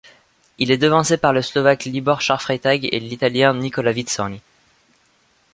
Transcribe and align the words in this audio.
Il 0.57 0.71
est 0.71 0.79
devancé 0.79 1.15
par 1.17 1.31
le 1.31 1.43
Slovaque 1.43 1.83
Libor 1.85 2.21
Charfreitag 2.21 2.89
et 2.91 2.99
l'Italien 2.99 3.53
Nicola 3.53 3.91
Vizzoni. 3.91 4.41